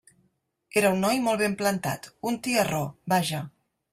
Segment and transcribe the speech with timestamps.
[0.79, 2.83] Era un noi molt ben plantat, un tiarró,
[3.15, 3.45] vaja.